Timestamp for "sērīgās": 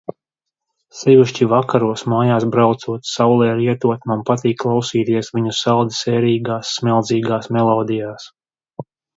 6.01-6.75